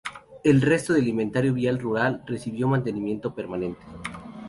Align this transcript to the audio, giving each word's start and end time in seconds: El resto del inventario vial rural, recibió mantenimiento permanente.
El 0.43 0.61
resto 0.63 0.93
del 0.93 1.07
inventario 1.07 1.53
vial 1.53 1.77
rural, 1.77 2.23
recibió 2.25 2.67
mantenimiento 2.67 3.35
permanente. 3.35 3.83